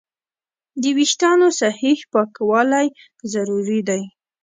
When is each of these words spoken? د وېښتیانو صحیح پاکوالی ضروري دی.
د 0.81 0.83
وېښتیانو 0.97 1.47
صحیح 1.59 1.99
پاکوالی 2.13 2.87
ضروري 3.33 3.79
دی. 3.89 4.01